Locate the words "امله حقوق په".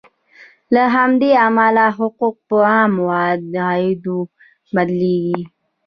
1.47-2.57